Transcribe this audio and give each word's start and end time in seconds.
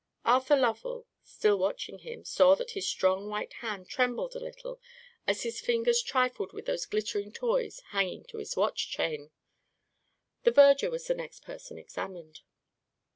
Arthur 0.25 0.55
Lovell, 0.55 1.05
still 1.23 1.59
watching 1.59 1.99
him, 1.99 2.25
saw 2.25 2.55
that 2.55 2.71
his 2.71 2.87
strong 2.87 3.27
white 3.29 3.53
hand 3.61 3.87
trembled 3.87 4.35
a 4.35 4.39
little 4.39 4.81
as 5.27 5.43
his 5.43 5.61
fingers 5.61 6.01
trifled 6.01 6.53
with 6.53 6.65
those 6.65 6.87
glittering 6.87 7.31
toys 7.31 7.81
hanging 7.89 8.23
to 8.25 8.39
his 8.39 8.57
watch 8.57 8.89
chain. 8.89 9.29
The 10.41 10.49
verger 10.49 10.89
was 10.89 11.05
the 11.05 11.13
next 11.13 11.41
person 11.43 11.77
examined. 11.77 12.39